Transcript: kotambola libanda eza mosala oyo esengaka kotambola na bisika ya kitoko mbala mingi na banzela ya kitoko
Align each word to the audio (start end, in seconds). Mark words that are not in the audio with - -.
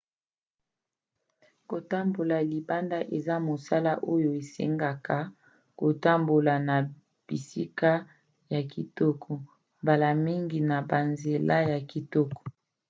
kotambola 1.69 2.37
libanda 2.51 2.97
eza 3.17 3.35
mosala 3.47 3.93
oyo 4.13 4.29
esengaka 4.41 5.17
kotambola 5.79 6.53
na 6.67 6.77
bisika 7.27 7.91
ya 8.53 8.61
kitoko 8.71 9.31
mbala 9.81 10.09
mingi 10.25 10.59
na 10.69 10.77
banzela 10.89 11.57
ya 11.71 11.79
kitoko 11.91 12.41